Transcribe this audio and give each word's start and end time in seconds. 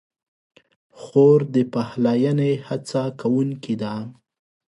خور 0.99 1.39
د 1.53 1.55
پخلاینې 1.73 2.51
هڅه 2.67 3.03
کوونکې 3.21 3.75
ده. 3.81 3.95